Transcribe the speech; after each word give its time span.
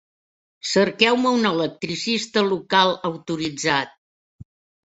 Cerqueu-me 0.69 1.33
un 1.41 1.45
electricista 1.51 2.45
local 2.55 2.97
autoritzat. 3.11 3.93